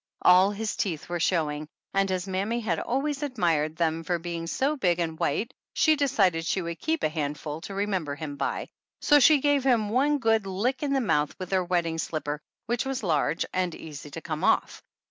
All 0.23 0.49
his 0.49 0.75
teeth 0.75 1.09
were 1.09 1.19
showing, 1.19 1.67
and, 1.93 2.09
as 2.09 2.25
mammy 2.27 2.59
had 2.59 2.79
always 2.79 3.21
admired 3.21 3.75
them 3.75 4.03
for 4.03 4.17
being 4.17 4.47
so 4.47 4.75
big 4.75 4.97
and 4.97 5.19
white, 5.19 5.53
she 5.73 5.95
decided 5.95 6.43
she 6.43 6.59
would 6.63 6.79
keep 6.79 7.03
a 7.03 7.07
handful 7.09 7.61
to 7.61 7.75
remember 7.75 8.15
him 8.15 8.35
by; 8.35 8.69
so 8.99 9.19
she 9.19 9.37
gave 9.39 9.63
him 9.63 9.89
one 9.89 10.17
good 10.17 10.47
lick 10.47 10.81
in 10.81 10.93
the 10.93 11.01
mouth 11.01 11.35
with 11.37 11.51
her 11.51 11.63
wedding 11.63 11.99
slipper, 11.99 12.41
which 12.65 12.83
was 12.83 13.03
large 13.03 13.45
and 13.53 13.75
easy 13.75 14.09
to 14.09 14.21
come 14.21 14.43
off. 14.43 14.81